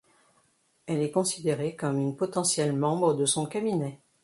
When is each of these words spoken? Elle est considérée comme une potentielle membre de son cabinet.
Elle 0.87 1.03
est 1.03 1.11
considérée 1.11 1.75
comme 1.75 1.99
une 1.99 2.15
potentielle 2.15 2.75
membre 2.75 3.13
de 3.13 3.27
son 3.27 3.45
cabinet. 3.45 3.99